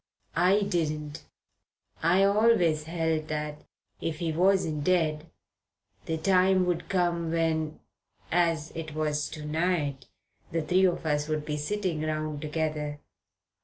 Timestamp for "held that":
2.85-3.61